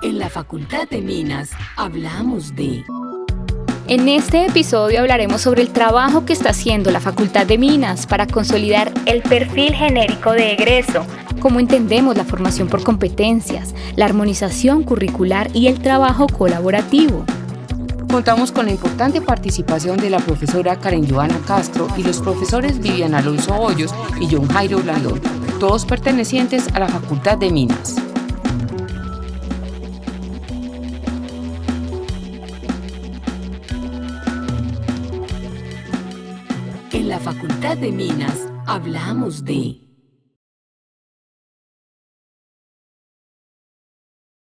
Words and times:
En 0.00 0.18
la 0.18 0.30
Facultad 0.30 0.88
de 0.88 1.02
Minas 1.02 1.50
hablamos 1.76 2.56
de... 2.56 2.84
En 3.86 4.08
este 4.08 4.46
episodio 4.46 5.00
hablaremos 5.00 5.42
sobre 5.42 5.60
el 5.60 5.70
trabajo 5.70 6.24
que 6.24 6.32
está 6.32 6.50
haciendo 6.50 6.90
la 6.90 7.00
Facultad 7.00 7.44
de 7.44 7.58
Minas 7.58 8.06
para 8.06 8.26
consolidar 8.26 8.92
el 9.04 9.20
perfil 9.20 9.74
genérico 9.74 10.32
de 10.32 10.52
egreso, 10.52 11.04
cómo 11.38 11.60
entendemos 11.60 12.16
la 12.16 12.24
formación 12.24 12.68
por 12.68 12.82
competencias, 12.82 13.74
la 13.94 14.06
armonización 14.06 14.84
curricular 14.84 15.54
y 15.54 15.66
el 15.66 15.78
trabajo 15.80 16.28
colaborativo. 16.28 17.26
Contamos 18.10 18.52
con 18.52 18.64
la 18.66 18.72
importante 18.72 19.20
participación 19.20 19.98
de 19.98 20.08
la 20.08 20.18
profesora 20.18 20.76
Karen 20.76 21.06
Joana 21.06 21.38
Castro 21.46 21.88
y 21.98 22.02
los 22.02 22.20
profesores 22.20 22.78
Vivian 22.78 23.14
Alonso 23.14 23.54
Hoyos 23.54 23.94
y 24.18 24.34
John 24.34 24.48
Jairo 24.48 24.78
Blandón, 24.78 25.20
todos 25.60 25.84
pertenecientes 25.84 26.68
a 26.72 26.78
la 26.78 26.88
Facultad 26.88 27.36
de 27.36 27.50
Minas. 27.50 27.96
En 36.94 37.08
la 37.08 37.18
Facultad 37.18 37.76
de 37.76 37.90
Minas 37.90 38.46
hablamos 38.66 39.44
de... 39.44 39.80